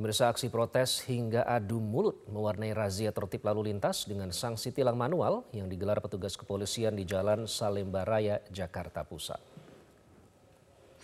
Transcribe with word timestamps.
Pemirsa 0.00 0.32
aksi 0.32 0.48
protes 0.48 1.04
hingga 1.12 1.44
adu 1.44 1.76
mulut 1.76 2.24
mewarnai 2.32 2.72
razia 2.72 3.12
tertib 3.12 3.44
lalu 3.44 3.68
lintas 3.68 4.08
dengan 4.08 4.32
sanksi 4.32 4.72
tilang 4.72 4.96
manual 4.96 5.44
yang 5.52 5.68
digelar 5.68 6.00
petugas 6.00 6.40
kepolisian 6.40 6.96
di 6.96 7.04
Jalan 7.04 7.44
Salemba 7.44 8.08
Raya, 8.08 8.40
Jakarta 8.48 9.04
Pusat. 9.04 9.36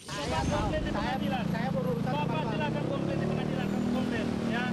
Saya 0.00 0.40
komplain 0.48 0.80
di 0.80 0.88
pengadilan. 0.96 1.44
Saya 1.52 1.68
berurusan 1.76 2.08
Bapak 2.08 2.42
silakan 2.48 2.84
komplain 2.88 3.18
di 3.20 3.26
pengadilan, 3.28 3.66
kamu 3.68 3.88
komplain 3.92 4.26
ya. 4.48 4.64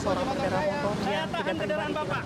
Seorang 0.00 0.24
pengendara 0.32 0.60
motor 0.64 0.94
Saya 1.04 1.12
yang 1.28 1.28
tidak 1.28 1.56
terima 1.60 2.22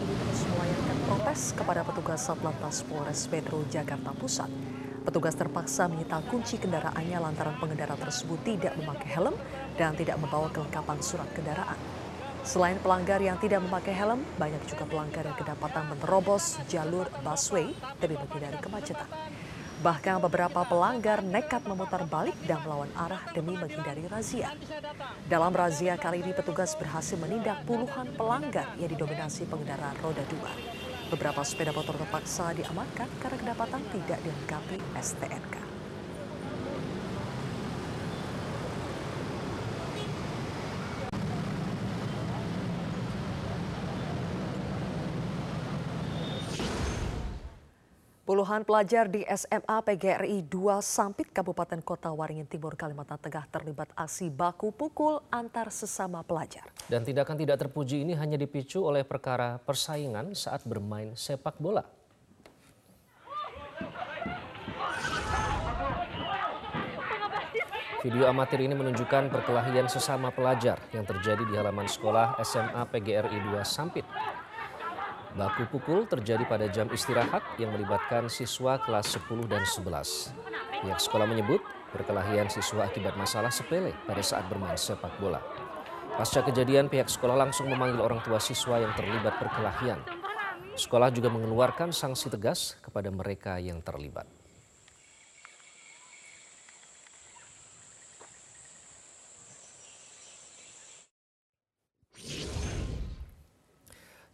protes 1.11 1.41
kepada 1.59 1.83
petugas 1.83 2.21
Satlantas 2.23 2.87
Polres 2.87 3.27
Metro 3.27 3.67
Jakarta 3.67 4.15
Pusat. 4.15 4.86
Petugas 5.07 5.39
terpaksa 5.39 5.87
menyita 5.87 6.19
kunci 6.27 6.59
kendaraannya 6.59 7.23
lantaran 7.23 7.55
pengendara 7.63 7.95
tersebut 7.95 8.43
tidak 8.43 8.75
memakai 8.75 9.07
helm 9.15 9.39
dan 9.79 9.95
tidak 9.95 10.19
membawa 10.19 10.51
kelengkapan 10.51 10.99
surat 10.99 11.31
kendaraan. 11.31 11.79
Selain 12.43 12.75
pelanggar 12.83 13.23
yang 13.23 13.39
tidak 13.39 13.63
memakai 13.63 13.95
helm, 13.95 14.27
banyak 14.35 14.59
juga 14.67 14.83
pelanggar 14.83 15.23
yang 15.23 15.39
kedapatan 15.39 15.95
menerobos 15.95 16.59
jalur 16.67 17.07
busway 17.23 17.71
demi 18.03 18.19
menghindari 18.19 18.59
kemacetan. 18.59 19.07
Bahkan 19.77 20.19
beberapa 20.27 20.67
pelanggar 20.67 21.23
nekat 21.23 21.63
memutar 21.71 22.03
balik 22.11 22.35
dan 22.43 22.59
melawan 22.67 22.91
arah 22.99 23.23
demi 23.31 23.55
menghindari 23.55 24.11
razia. 24.11 24.51
Dalam 25.31 25.55
razia 25.55 25.95
kali 25.95 26.19
ini 26.19 26.35
petugas 26.35 26.75
berhasil 26.75 27.15
menindak 27.15 27.63
puluhan 27.63 28.11
pelanggar 28.19 28.75
yang 28.75 28.91
didominasi 28.91 29.47
pengendara 29.47 29.95
roda 30.03 30.27
dua. 30.27 30.51
Beberapa 31.07 31.39
sepeda 31.47 31.71
motor 31.71 31.95
terpaksa 31.95 32.51
diamankan 32.51 33.07
karena 33.23 33.39
kedapatan 33.39 33.79
tidak 33.95 34.19
dilengkapi 34.27 34.77
STNK. 34.99 35.76
Puluhan 48.27 48.67
pelajar 48.67 49.07
di 49.07 49.23
SMA 49.23 49.79
PGRI 49.87 50.43
2 50.51 50.83
Sampit 50.83 51.31
Kabupaten 51.31 51.79
Kota 51.79 52.11
Waringin 52.11 52.51
Timur 52.51 52.75
Kalimantan 52.75 53.23
Tengah 53.23 53.47
terlibat 53.47 53.87
aksi 53.95 54.35
baku 54.35 54.75
pukul 54.75 55.23
antar 55.31 55.71
sesama 55.71 56.27
pelajar. 56.27 56.67
Dan 56.91 57.07
tindakan 57.07 57.39
tidak 57.39 57.63
terpuji 57.63 58.03
ini 58.03 58.19
hanya 58.19 58.35
dipicu 58.35 58.83
oleh 58.83 59.07
perkara 59.07 59.63
persaingan 59.63 60.35
saat 60.35 60.67
bermain 60.67 61.15
sepak 61.15 61.55
bola. 61.63 61.87
Video 68.03 68.27
amatir 68.27 68.59
ini 68.59 68.75
menunjukkan 68.75 69.31
perkelahian 69.31 69.87
sesama 69.87 70.35
pelajar 70.35 70.83
yang 70.91 71.07
terjadi 71.07 71.47
di 71.47 71.55
halaman 71.55 71.87
sekolah 71.87 72.43
SMA 72.43 72.83
PGRI 72.91 73.39
2 73.55 73.63
Sampit. 73.63 74.03
Baku 75.37 75.69
pukul 75.69 76.09
terjadi 76.09 76.49
pada 76.49 76.65
jam 76.73 76.89
istirahat 76.89 77.45
yang 77.61 77.69
melibatkan 77.77 78.33
siswa 78.33 78.81
kelas 78.81 79.21
10 79.21 79.45
dan 79.45 79.69
11. 79.69 80.33
Pihak 80.81 80.97
sekolah 80.97 81.29
menyebut 81.29 81.61
perkelahian 81.93 82.49
siswa 82.49 82.89
akibat 82.89 83.21
masalah 83.21 83.53
sepele 83.53 83.93
pada 84.09 84.25
saat 84.25 84.49
bermain 84.49 84.81
sepak 84.81 85.13
bola. 85.21 85.45
Pasca 86.17 86.41
kejadian, 86.41 86.89
pihak 86.89 87.13
sekolah 87.13 87.37
langsung 87.37 87.69
memanggil 87.69 88.01
orang 88.01 88.25
tua 88.25 88.41
siswa 88.41 88.81
yang 88.81 88.97
terlibat 88.97 89.37
perkelahian. 89.37 90.01
Sekolah 90.73 91.13
juga 91.13 91.29
mengeluarkan 91.29 91.93
sanksi 91.93 92.33
tegas 92.33 92.81
kepada 92.81 93.13
mereka 93.13 93.61
yang 93.61 93.85
terlibat. 93.85 94.25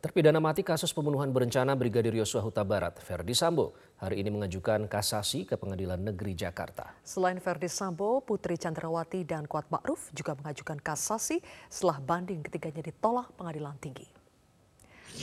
Terpidana 0.02 0.42
mati 0.42 0.66
kasus 0.66 0.90
pembunuhan 0.90 1.30
berencana 1.30 1.78
Brigadir 1.78 2.10
Yosua 2.18 2.42
Huta 2.42 2.66
Barat, 2.66 2.98
Verdi 3.06 3.38
Sambo, 3.38 3.70
hari 4.02 4.18
ini 4.18 4.34
mengajukan 4.34 4.90
kasasi 4.90 5.46
ke 5.46 5.54
Pengadilan 5.54 6.02
Negeri 6.02 6.34
Jakarta. 6.34 6.90
Selain 7.06 7.38
Verdi 7.38 7.70
Sambo, 7.70 8.18
Putri 8.18 8.58
Chandrawati 8.58 9.22
dan 9.22 9.46
Kuat 9.46 9.70
Ma'ruf 9.70 10.10
juga 10.10 10.34
mengajukan 10.34 10.82
kasasi 10.82 11.38
setelah 11.70 12.02
banding 12.02 12.42
ketiganya 12.42 12.82
ditolak 12.82 13.30
pengadilan 13.38 13.78
tinggi. 13.78 14.10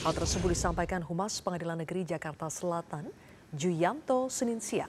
Hal 0.00 0.16
tersebut 0.16 0.48
disampaikan 0.48 1.04
Humas 1.04 1.44
Pengadilan 1.44 1.84
Negeri 1.84 2.08
Jakarta 2.08 2.48
Selatan, 2.48 3.12
Juyamto, 3.52 4.32
Senin 4.32 4.64
siang. 4.64 4.88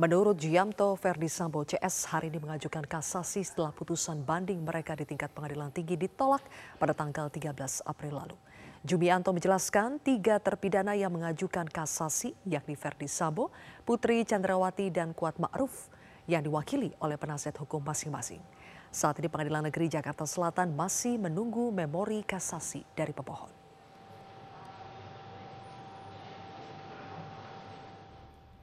Menurut 0.00 0.40
Juyamto, 0.40 0.96
Verdi 0.96 1.28
Sambo 1.28 1.60
CS 1.68 2.08
hari 2.08 2.32
ini 2.32 2.40
mengajukan 2.40 2.88
kasasi 2.88 3.44
setelah 3.44 3.68
putusan 3.68 4.24
banding 4.24 4.64
mereka 4.64 4.96
di 4.96 5.04
tingkat 5.04 5.28
pengadilan 5.36 5.68
tinggi 5.76 6.00
ditolak 6.00 6.40
pada 6.80 6.96
tanggal 6.96 7.28
13 7.28 7.84
April 7.84 8.16
lalu. 8.16 8.38
Jumianto 8.80 9.28
menjelaskan 9.36 10.00
tiga 10.00 10.40
terpidana 10.40 10.96
yang 10.96 11.12
mengajukan 11.12 11.68
kasasi 11.68 12.32
yakni 12.48 12.80
Verdi 12.80 13.12
Sambo, 13.12 13.52
Putri 13.84 14.24
Chandrawati, 14.24 14.88
dan 14.88 15.12
Kuat 15.12 15.36
Ma'ruf 15.36 15.92
yang 16.24 16.40
diwakili 16.40 16.96
oleh 16.96 17.20
penasihat 17.20 17.60
hukum 17.60 17.84
masing-masing. 17.84 18.40
Saat 18.88 19.20
ini 19.20 19.28
Pengadilan 19.28 19.68
Negeri 19.68 19.92
Jakarta 19.92 20.24
Selatan 20.24 20.72
masih 20.72 21.20
menunggu 21.20 21.68
memori 21.68 22.24
kasasi 22.24 22.80
dari 22.96 23.12
pemohon. 23.12 23.52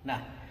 Nah, 0.02 0.47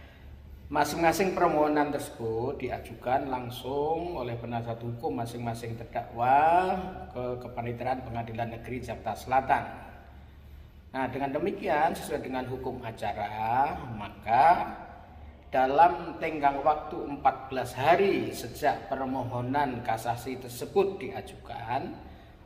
masing-masing 0.67 1.31
permohonan 1.31 1.95
tersebut 1.95 2.59
diajukan 2.59 3.31
langsung 3.31 4.19
oleh 4.19 4.35
penasihat 4.35 4.83
hukum 4.83 5.15
masing-masing 5.15 5.79
terdakwa 5.79 6.75
ke 7.15 7.39
Kepanitiaan 7.39 8.03
Pengadilan 8.03 8.51
Negeri 8.59 8.83
Jakarta 8.83 9.15
Selatan. 9.15 9.65
Nah, 10.91 11.07
dengan 11.07 11.31
demikian 11.39 11.95
sesuai 11.95 12.19
dengan 12.19 12.43
hukum 12.51 12.83
acara, 12.83 13.79
maka 13.95 14.75
dalam 15.55 16.19
tenggang 16.19 16.59
waktu 16.67 16.99
14 17.15 17.71
hari 17.79 18.35
sejak 18.35 18.91
permohonan 18.91 19.87
kasasi 19.87 20.35
tersebut 20.43 20.99
diajukan, 20.99 21.95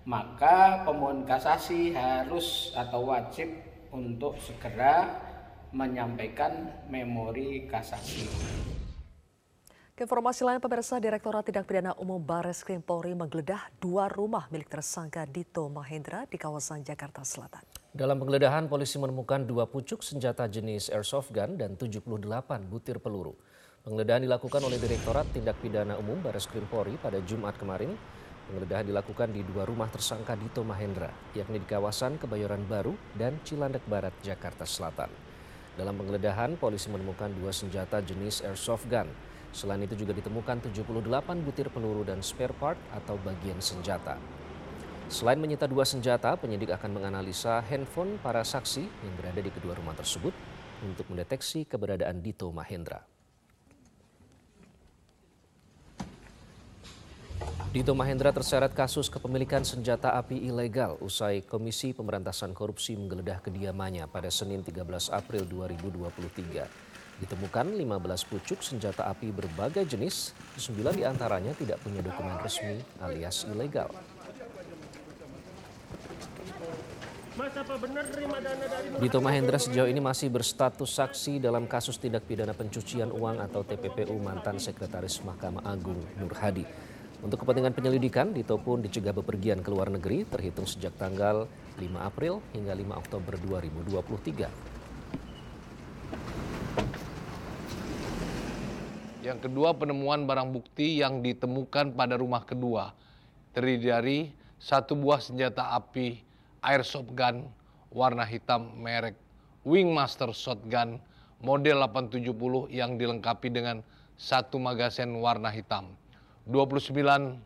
maka 0.04 0.84
pemohon 0.84 1.24
kasasi 1.24 1.96
harus 1.96 2.76
atau 2.76 3.08
wajib 3.08 3.48
untuk 3.88 4.36
segera 4.44 5.08
menyampaikan 5.70 6.70
memori 6.90 7.66
kasasi. 7.70 8.26
Informasi 10.00 10.48
lain 10.48 10.64
pemirsa 10.64 10.96
Direktorat 10.96 11.44
Tindak 11.44 11.68
Pidana 11.68 11.92
Umum 12.00 12.16
Bares 12.24 12.64
Krim 12.64 12.80
Polri 12.80 13.12
menggeledah 13.12 13.68
dua 13.84 14.08
rumah 14.08 14.48
milik 14.48 14.72
tersangka 14.72 15.28
Dito 15.28 15.68
Mahendra 15.68 16.24
di 16.24 16.40
kawasan 16.40 16.80
Jakarta 16.80 17.20
Selatan. 17.20 17.60
Dalam 17.92 18.16
penggeledahan, 18.16 18.64
polisi 18.64 18.96
menemukan 18.96 19.44
dua 19.44 19.68
pucuk 19.68 20.00
senjata 20.00 20.48
jenis 20.48 20.88
airsoft 20.88 21.36
gun 21.36 21.60
dan 21.60 21.76
78 21.76 22.16
butir 22.64 22.96
peluru. 22.96 23.36
Penggeledahan 23.84 24.24
dilakukan 24.24 24.64
oleh 24.64 24.80
Direktorat 24.80 25.28
Tindak 25.36 25.60
Pidana 25.60 26.00
Umum 26.00 26.16
Bares 26.24 26.48
Krim 26.48 26.64
Polri 26.72 26.96
pada 26.96 27.20
Jumat 27.20 27.60
kemarin. 27.60 27.92
Penggeledahan 28.48 28.88
dilakukan 28.88 29.36
di 29.36 29.44
dua 29.44 29.68
rumah 29.68 29.92
tersangka 29.92 30.32
Dito 30.32 30.64
Mahendra, 30.64 31.12
yakni 31.36 31.60
di 31.60 31.68
kawasan 31.68 32.16
Kebayoran 32.16 32.64
Baru 32.64 32.96
dan 33.20 33.36
Cilandak 33.44 33.84
Barat, 33.84 34.16
Jakarta 34.24 34.64
Selatan. 34.64 35.29
Dalam 35.80 35.96
penggeledahan, 35.96 36.60
polisi 36.60 36.92
menemukan 36.92 37.32
dua 37.40 37.56
senjata 37.56 38.04
jenis 38.04 38.44
airsoft 38.44 38.84
gun. 38.92 39.08
Selain 39.48 39.80
itu 39.80 39.96
juga 39.96 40.12
ditemukan 40.12 40.68
78 40.68 41.40
butir 41.40 41.72
peluru 41.72 42.04
dan 42.04 42.20
spare 42.20 42.52
part 42.52 42.76
atau 42.92 43.16
bagian 43.24 43.56
senjata. 43.64 44.20
Selain 45.08 45.40
menyita 45.40 45.64
dua 45.64 45.88
senjata, 45.88 46.36
penyidik 46.36 46.68
akan 46.76 47.00
menganalisa 47.00 47.64
handphone 47.64 48.20
para 48.20 48.44
saksi 48.44 48.84
yang 48.84 49.14
berada 49.16 49.40
di 49.40 49.48
kedua 49.48 49.72
rumah 49.72 49.96
tersebut 49.96 50.36
untuk 50.84 51.08
mendeteksi 51.08 51.64
keberadaan 51.64 52.20
Dito 52.20 52.52
Mahendra. 52.52 53.00
Dito 57.70 57.94
Mahendra 57.94 58.34
terseret 58.34 58.74
kasus 58.74 59.06
kepemilikan 59.06 59.62
senjata 59.62 60.18
api 60.18 60.42
ilegal 60.42 60.98
usai 60.98 61.46
Komisi 61.46 61.94
Pemberantasan 61.94 62.50
Korupsi 62.50 62.98
menggeledah 62.98 63.38
kediamannya 63.46 64.10
pada 64.10 64.26
Senin 64.26 64.66
13 64.66 64.82
April 65.14 65.46
2023. 65.46 66.66
Ditemukan 67.22 67.66
15 67.70 68.26
pucuk 68.26 68.58
senjata 68.66 69.06
api 69.06 69.30
berbagai 69.30 69.86
jenis, 69.86 70.34
9 70.58 70.98
di 70.98 71.06
antaranya 71.06 71.54
tidak 71.54 71.78
punya 71.78 72.02
dokumen 72.02 72.42
resmi 72.42 72.82
alias 72.98 73.46
ilegal. 73.46 73.94
Dito 78.98 79.22
Mahendra 79.22 79.62
sejauh 79.62 79.86
ini 79.86 80.02
masih 80.02 80.26
berstatus 80.26 80.90
saksi 80.98 81.38
dalam 81.38 81.70
kasus 81.70 82.02
tindak 82.02 82.26
pidana 82.26 82.50
pencucian 82.50 83.14
uang 83.14 83.38
atau 83.38 83.62
TPPU 83.62 84.18
mantan 84.18 84.58
Sekretaris 84.58 85.22
Mahkamah 85.22 85.62
Agung 85.70 86.02
Nur 86.18 86.34
Hadi. 86.34 86.89
Untuk 87.20 87.44
kepentingan 87.44 87.76
penyelidikan, 87.76 88.32
Dito 88.32 88.56
pun 88.56 88.80
dicegah 88.80 89.12
bepergian 89.12 89.60
ke 89.60 89.68
luar 89.68 89.92
negeri 89.92 90.24
terhitung 90.24 90.64
sejak 90.64 90.96
tanggal 90.96 91.44
5 91.76 91.84
April 92.00 92.40
hingga 92.56 92.72
5 92.72 92.96
Oktober 92.96 93.36
2023. 93.36 94.48
Ya 99.20 99.36
Yang 99.36 99.38
kedua 99.52 99.76
penemuan 99.76 100.24
barang 100.24 100.48
bukti 100.48 100.96
yang 100.96 101.20
ditemukan 101.20 101.92
pada 101.92 102.16
rumah 102.16 102.40
kedua 102.48 102.96
terdiri 103.52 103.84
dari 103.84 104.18
satu 104.56 104.96
buah 104.96 105.20
senjata 105.20 105.76
api 105.76 106.24
airsoft 106.64 107.12
gun 107.12 107.44
warna 107.92 108.24
hitam 108.24 108.80
merek 108.80 109.12
Wingmaster 109.68 110.32
Shotgun 110.32 110.96
model 111.44 111.84
870 111.84 112.72
yang 112.72 112.96
dilengkapi 112.96 113.52
dengan 113.52 113.84
satu 114.16 114.56
magazen 114.56 115.12
warna 115.20 115.52
hitam. 115.52 115.99
29 116.48 117.40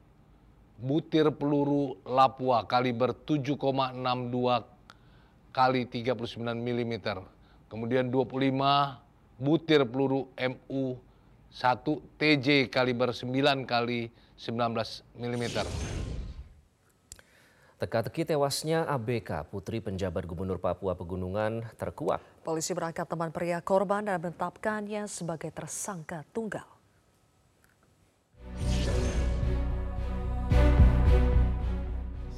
butir 0.79 1.31
peluru 1.35 1.97
Lapua 2.07 2.67
kaliber 2.67 3.15
7,62 3.15 3.95
kali 5.55 5.87
39 5.87 6.35
mm. 6.55 6.95
Kemudian 7.71 8.11
25 8.11 9.39
butir 9.39 9.83
peluru 9.87 10.31
MU 10.35 10.99
1 11.55 12.19
TJ 12.19 12.67
kaliber 12.71 13.15
9 13.15 13.31
kali 13.67 14.11
19 14.35 15.07
mm. 15.19 15.45
Teka-teki 17.75 18.25
tewasnya 18.25 18.87
ABK, 18.87 19.51
putri 19.51 19.83
penjabat 19.83 20.25
gubernur 20.25 20.57
Papua 20.57 20.97
Pegunungan, 20.97 21.69
terkuak. 21.77 22.23
Polisi 22.41 22.73
berangkat 22.73 23.05
teman 23.05 23.29
pria 23.29 23.61
korban 23.61 24.07
dan 24.07 24.23
menetapkannya 24.23 25.05
sebagai 25.05 25.53
tersangka 25.53 26.25
tunggal. 26.33 26.74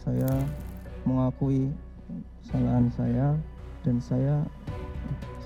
Saya 0.07 0.39
mengakui 1.03 1.75
kesalahan 2.47 2.87
saya 2.95 3.35
dan 3.83 3.99
saya 3.99 4.47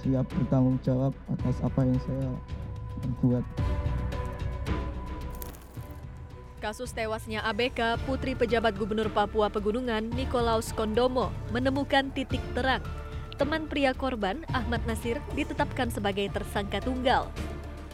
siap 0.05 0.29
bertanggung 0.37 0.77
jawab 0.85 1.17
atas 1.33 1.57
apa 1.65 1.81
yang 1.81 1.97
saya 2.05 2.29
buat. 3.25 3.45
Kasus 6.61 6.93
tewasnya 6.93 7.41
ABK, 7.49 8.05
Putri 8.05 8.37
Pejabat 8.37 8.77
Gubernur 8.77 9.09
Papua 9.09 9.49
Pegunungan, 9.49 10.13
Nikolaus 10.13 10.77
Kondomo, 10.77 11.33
menemukan 11.57 12.13
titik 12.13 12.45
terang. 12.53 12.85
Teman 13.41 13.65
pria 13.65 13.97
korban, 13.97 14.45
Ahmad 14.53 14.85
Nasir, 14.85 15.25
ditetapkan 15.33 15.89
sebagai 15.89 16.29
tersangka 16.29 16.85
tunggal. 16.85 17.33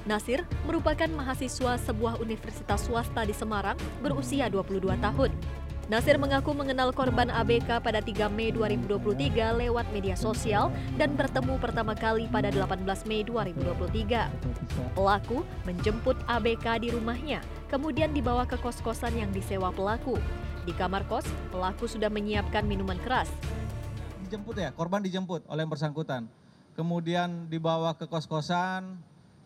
Nasir 0.03 0.43
merupakan 0.67 1.07
mahasiswa 1.15 1.79
sebuah 1.79 2.19
universitas 2.19 2.91
swasta 2.91 3.23
di 3.23 3.35
Semarang 3.35 3.79
berusia 4.03 4.51
22 4.51 4.99
tahun. 4.99 5.31
Nasir 5.87 6.19
mengaku 6.19 6.51
mengenal 6.51 6.91
korban 6.91 7.31
ABK 7.31 7.79
pada 7.79 8.03
3 8.03 8.27
Mei 8.27 8.51
2023 8.51 9.55
lewat 9.55 9.87
media 9.95 10.19
sosial 10.19 10.75
dan 10.99 11.15
bertemu 11.15 11.63
pertama 11.63 11.95
kali 11.95 12.27
pada 12.27 12.51
18 12.51 12.83
Mei 13.07 13.23
2023. 13.23 14.99
Pelaku 14.99 15.47
menjemput 15.63 16.19
ABK 16.27 16.83
di 16.83 16.91
rumahnya, 16.91 17.39
kemudian 17.71 18.11
dibawa 18.11 18.51
ke 18.51 18.59
kos-kosan 18.59 19.15
yang 19.15 19.31
disewa 19.31 19.71
pelaku. 19.71 20.19
Di 20.67 20.75
kamar 20.75 21.07
kos, 21.07 21.23
pelaku 21.55 21.87
sudah 21.87 22.11
menyiapkan 22.11 22.67
minuman 22.67 22.99
keras. 22.99 23.31
Dijemput 24.27 24.59
ya, 24.59 24.75
korban 24.75 25.07
dijemput 25.07 25.47
oleh 25.47 25.63
yang 25.63 25.71
bersangkutan. 25.71 26.27
Kemudian 26.75 27.47
dibawa 27.47 27.95
ke 27.95 28.11
kos-kosan, 28.11 28.99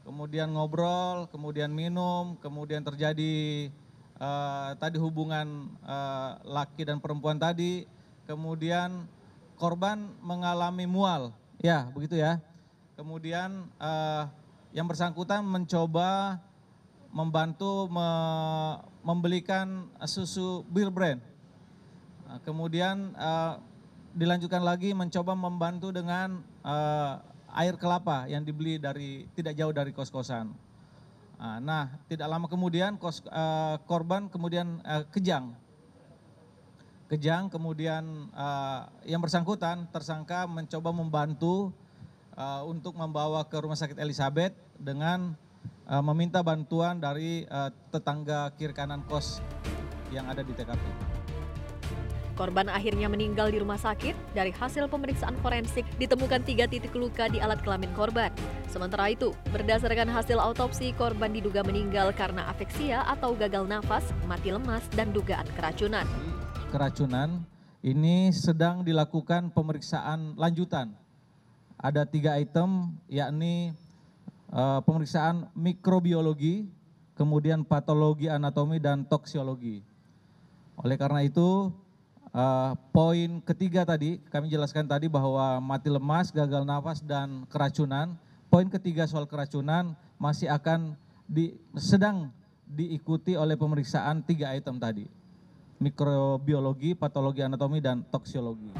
kemudian 0.09 0.57
ngobrol, 0.57 1.29
kemudian 1.29 1.69
minum, 1.69 2.41
kemudian 2.41 2.81
terjadi 2.81 3.69
uh, 4.21 4.77
tadi 4.77 5.01
hubungan 5.01 5.73
uh, 5.83 6.39
laki 6.45 6.85
dan 6.85 7.01
perempuan 7.01 7.41
tadi, 7.41 7.89
kemudian 8.29 9.09
korban 9.57 10.13
mengalami 10.21 10.85
mual, 10.85 11.33
ya 11.59 11.89
begitu 11.91 12.21
ya. 12.21 12.39
Kemudian 12.95 13.67
uh, 13.81 14.29
yang 14.77 14.85
bersangkutan 14.85 15.41
mencoba 15.43 16.39
membantu 17.11 17.89
me 17.91 18.09
membelikan 19.01 19.89
susu 20.05 20.63
bir 20.69 20.93
brand. 20.93 21.19
Uh, 22.29 22.39
kemudian 22.45 23.17
uh, 23.17 23.59
dilanjutkan 24.13 24.61
lagi 24.61 24.93
mencoba 24.93 25.33
membantu 25.33 25.91
dengan 25.91 26.45
uh, 26.63 27.19
air 27.57 27.75
kelapa 27.75 28.31
yang 28.31 28.47
dibeli 28.47 28.79
dari 28.79 29.27
tidak 29.35 29.59
jauh 29.59 29.75
dari 29.75 29.91
kos-kosan. 29.91 30.53
Nah, 31.41 31.89
tidak 32.05 32.29
lama 32.29 32.53
kemudian 32.53 33.01
kos, 33.01 33.25
uh, 33.33 33.81
korban 33.89 34.29
kemudian 34.29 34.85
uh, 34.85 35.09
kejang. 35.09 35.57
Kejang 37.09 37.49
kemudian 37.49 38.29
uh, 38.37 38.85
yang 39.09 39.25
bersangkutan 39.25 39.89
tersangka 39.89 40.45
mencoba 40.45 40.93
membantu 40.93 41.73
uh, 42.37 42.63
untuk 42.69 42.93
membawa 42.93 43.41
ke 43.49 43.57
rumah 43.57 43.75
sakit 43.75 43.97
Elizabeth 43.97 44.53
dengan 44.77 45.33
uh, 45.89 46.05
meminta 46.13 46.45
bantuan 46.45 47.01
dari 47.01 47.49
uh, 47.49 47.73
tetangga 47.89 48.53
kiri 48.61 48.77
kanan 48.77 49.01
kos 49.09 49.41
yang 50.13 50.29
ada 50.29 50.45
di 50.45 50.53
TKP. 50.53 51.20
Korban 52.41 52.73
akhirnya 52.73 53.05
meninggal 53.05 53.53
di 53.53 53.61
rumah 53.61 53.77
sakit. 53.77 54.33
Dari 54.33 54.49
hasil 54.49 54.89
pemeriksaan 54.89 55.37
forensik 55.45 55.85
ditemukan 56.01 56.41
tiga 56.41 56.65
titik 56.65 56.97
luka 56.97 57.29
di 57.29 57.37
alat 57.37 57.61
kelamin 57.61 57.93
korban. 57.93 58.33
Sementara 58.65 59.13
itu, 59.13 59.37
berdasarkan 59.53 60.09
hasil 60.09 60.41
autopsi, 60.41 60.97
korban 60.97 61.37
diduga 61.37 61.61
meninggal 61.61 62.17
karena 62.17 62.49
afeksia 62.49 63.05
atau 63.05 63.37
gagal 63.37 63.69
nafas, 63.69 64.09
mati 64.25 64.57
lemas, 64.57 64.81
dan 64.97 65.13
dugaan 65.13 65.45
keracunan. 65.53 66.09
Keracunan 66.73 67.45
ini 67.85 68.33
sedang 68.33 68.89
dilakukan 68.89 69.53
pemeriksaan 69.53 70.33
lanjutan. 70.41 70.97
Ada 71.77 72.09
tiga 72.09 72.41
item, 72.41 72.97
yakni 73.13 73.77
uh, 74.49 74.81
pemeriksaan 74.81 75.45
mikrobiologi, 75.53 76.73
kemudian 77.21 77.69
patologi 77.69 78.33
anatomi, 78.33 78.81
dan 78.81 79.05
toksiologi. 79.05 79.85
Oleh 80.81 80.97
karena 80.97 81.21
itu, 81.21 81.69
poin 82.95 83.43
ketiga 83.43 83.83
tadi 83.83 84.23
kami 84.31 84.47
jelaskan 84.47 84.87
tadi 84.87 85.11
bahwa 85.11 85.59
mati 85.59 85.91
lemas, 85.91 86.31
gagal 86.31 86.63
nafas 86.63 87.03
dan 87.03 87.47
keracunan. 87.51 88.15
Poin 88.51 88.67
ketiga 88.67 89.07
soal 89.07 89.31
keracunan 89.31 89.95
masih 90.19 90.51
akan 90.51 90.99
di, 91.31 91.55
sedang 91.79 92.35
diikuti 92.67 93.39
oleh 93.39 93.55
pemeriksaan 93.55 94.23
tiga 94.27 94.51
item 94.55 94.79
tadi. 94.79 95.07
Mikrobiologi, 95.79 96.99
patologi 96.99 97.41
anatomi 97.47 97.79
dan 97.79 98.03
toksiologi. 98.11 98.75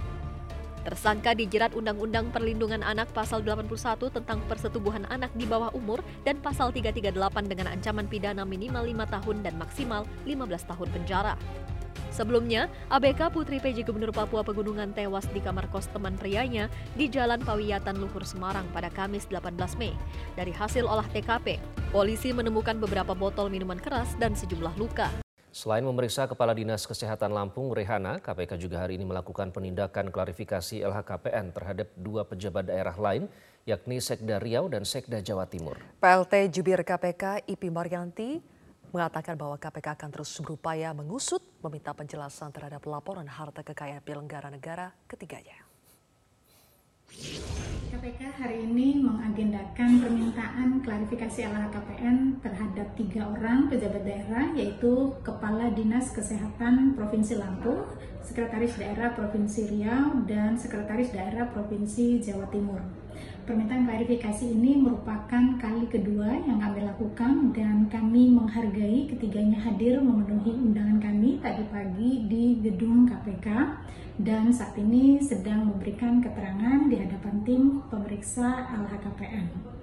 Tersangka 0.81 1.37
dijerat 1.37 1.77
Undang-Undang 1.77 2.33
Perlindungan 2.33 2.81
Anak 2.81 3.13
Pasal 3.13 3.45
81 3.45 3.69
tentang 4.17 4.41
persetubuhan 4.49 5.05
anak 5.13 5.29
di 5.37 5.45
bawah 5.45 5.69
umur 5.77 6.01
dan 6.25 6.41
Pasal 6.41 6.73
338 6.73 7.53
dengan 7.53 7.69
ancaman 7.69 8.09
pidana 8.09 8.49
minimal 8.49 8.89
5 8.89 9.15
tahun 9.21 9.37
dan 9.45 9.55
maksimal 9.61 10.09
15 10.25 10.71
tahun 10.73 10.89
penjara. 10.89 11.35
Sebelumnya, 12.21 12.69
ABK 12.93 13.33
Putri 13.33 13.65
PJ 13.65 13.81
Gubernur 13.89 14.13
Papua 14.13 14.45
Pegunungan 14.45 14.93
tewas 14.93 15.25
di 15.33 15.41
kamar 15.41 15.73
kos 15.73 15.89
teman 15.89 16.21
prianya 16.21 16.69
di 16.93 17.09
Jalan 17.09 17.41
Pawiyatan 17.41 17.97
Luhur 17.97 18.29
Semarang 18.29 18.69
pada 18.77 18.93
Kamis 18.93 19.25
18 19.25 19.57
Mei. 19.81 19.97
Dari 20.37 20.53
hasil 20.53 20.85
olah 20.85 21.09
TKP, 21.17 21.57
polisi 21.89 22.37
menemukan 22.37 22.77
beberapa 22.77 23.17
botol 23.17 23.49
minuman 23.49 23.81
keras 23.81 24.13
dan 24.21 24.37
sejumlah 24.37 24.77
luka. 24.77 25.09
Selain 25.49 25.81
memeriksa 25.81 26.29
Kepala 26.29 26.53
Dinas 26.53 26.85
Kesehatan 26.85 27.33
Lampung, 27.33 27.73
Rehana, 27.73 28.21
KPK 28.21 28.61
juga 28.61 28.85
hari 28.85 29.01
ini 29.01 29.09
melakukan 29.09 29.49
penindakan 29.49 30.13
klarifikasi 30.13 30.85
LHKPN 30.85 31.57
terhadap 31.57 31.89
dua 31.97 32.29
pejabat 32.29 32.69
daerah 32.69 33.01
lain, 33.01 33.33
yakni 33.65 33.97
Sekda 33.97 34.37
Riau 34.45 34.69
dan 34.69 34.85
Sekda 34.85 35.25
Jawa 35.25 35.49
Timur. 35.49 35.81
PLT 36.05 36.53
Jubir 36.53 36.85
KPK 36.85 37.49
Ipi 37.49 37.73
Maryanti 37.73 38.60
mengatakan 38.91 39.39
bahwa 39.39 39.57
KPK 39.57 39.95
akan 39.97 40.11
terus 40.11 40.31
berupaya 40.43 40.91
mengusut 40.91 41.43
meminta 41.63 41.95
penjelasan 41.95 42.51
terhadap 42.51 42.83
laporan 42.87 43.27
harta 43.27 43.63
kekayaan 43.63 44.03
penyelenggara 44.03 44.51
negara 44.51 44.91
ketiganya. 45.07 45.71
KPK 47.91 48.23
hari 48.39 48.71
ini 48.71 49.03
mengagendakan 49.03 49.99
permintaan 49.99 50.79
klarifikasi 50.79 51.43
LHKPN 51.43 52.39
terhadap 52.39 52.87
tiga 52.95 53.27
orang 53.35 53.67
pejabat 53.67 54.07
daerah 54.07 54.47
yaitu 54.55 55.11
Kepala 55.27 55.75
Dinas 55.75 56.15
Kesehatan 56.15 56.95
Provinsi 56.95 57.35
Lampung, 57.35 57.83
Sekretaris 58.23 58.79
Daerah 58.79 59.11
Provinsi 59.19 59.67
Riau, 59.75 60.23
dan 60.23 60.55
Sekretaris 60.55 61.11
Daerah 61.11 61.51
Provinsi 61.51 62.23
Jawa 62.23 62.47
Timur. 62.47 63.00
Permintaan 63.51 63.83
klarifikasi 63.83 64.47
ini 64.47 64.79
merupakan 64.79 65.59
kali 65.59 65.91
kedua 65.91 66.39
yang 66.47 66.63
kami 66.63 66.87
lakukan 66.87 67.51
dan 67.51 67.91
kami 67.91 68.31
menghargai 68.31 69.11
ketiganya 69.11 69.59
hadir 69.59 69.99
memenuhi 69.99 70.55
undangan 70.55 71.03
kami 71.03 71.43
tadi 71.43 71.67
pagi 71.67 72.31
di 72.31 72.63
gedung 72.63 73.11
KPK 73.11 73.51
dan 74.23 74.55
saat 74.55 74.79
ini 74.79 75.19
sedang 75.19 75.67
memberikan 75.67 76.23
keterangan 76.23 76.87
di 76.87 76.95
hadapan 76.95 77.43
tim 77.43 77.83
pemeriksa 77.91 78.71
LHKPN. 78.71 79.80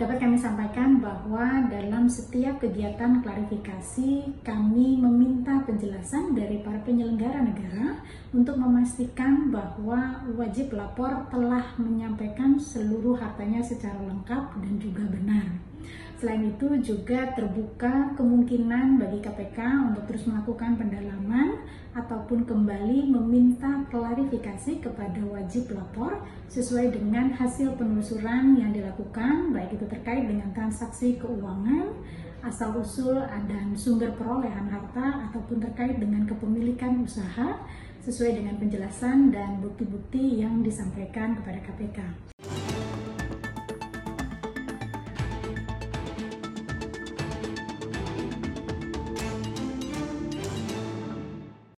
Dapat 0.00 0.16
kami 0.16 0.40
sampaikan 0.40 0.96
bahwa 0.96 1.68
dalam 1.68 2.08
setiap 2.08 2.56
kegiatan 2.56 3.20
klarifikasi 3.20 4.32
kami 4.40 4.96
meminta 4.96 5.60
penjelasan 5.68 6.32
dari 6.32 6.64
para 6.64 6.80
penyelenggara 6.88 7.44
negara 7.44 8.00
untuk 8.32 8.56
memastikan 8.56 9.52
bahwa 9.52 10.24
wajib 10.40 10.72
lapor 10.72 11.28
telah 11.28 11.76
menyampaikan 11.76 12.56
seluruh 12.56 13.20
hartanya 13.20 13.60
secara 13.60 14.00
lengkap 14.00 14.56
dan 14.64 14.80
juga 14.80 15.04
benar. 15.04 15.44
Selain 16.20 16.52
itu 16.52 16.68
juga 16.84 17.32
terbuka 17.32 18.12
kemungkinan 18.12 19.00
bagi 19.00 19.24
KPK 19.24 19.56
untuk 19.88 20.04
terus 20.04 20.28
melakukan 20.28 20.76
pendalaman 20.76 21.64
ataupun 21.96 22.44
kembali 22.44 23.08
meminta 23.08 23.88
klarifikasi 23.88 24.84
kepada 24.84 25.16
wajib 25.24 25.72
lapor 25.72 26.20
sesuai 26.52 26.92
dengan 26.92 27.32
hasil 27.32 27.72
penelusuran 27.80 28.52
yang 28.60 28.68
dilakukan 28.68 29.48
baik 29.48 29.80
itu 29.80 29.88
terkait 29.88 30.28
dengan 30.28 30.52
transaksi 30.52 31.16
keuangan, 31.16 31.88
asal-usul 32.44 33.16
dan 33.48 33.72
sumber 33.72 34.12
perolehan 34.12 34.68
harta 34.68 35.24
ataupun 35.32 35.56
terkait 35.64 35.96
dengan 35.96 36.28
kepemilikan 36.28 37.00
usaha 37.00 37.64
sesuai 38.04 38.44
dengan 38.44 38.60
penjelasan 38.60 39.32
dan 39.32 39.56
bukti-bukti 39.64 40.44
yang 40.44 40.60
disampaikan 40.60 41.40
kepada 41.40 41.64
KPK. 41.64 41.98